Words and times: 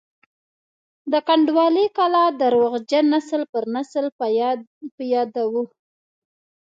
د 1.11 1.13
کنډوالې 1.27 1.85
کلا 1.97 2.25
درواغجن 2.41 3.05
نسل 3.13 3.41
پر 3.51 3.63
نسل 3.75 4.05
په 4.95 5.03
یادو 5.13 5.43
وو. 5.53 5.63